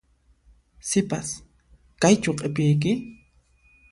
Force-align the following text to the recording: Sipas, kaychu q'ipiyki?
Sipas, 0.89 1.27
kaychu 2.01 2.31
q'ipiyki? 2.37 2.91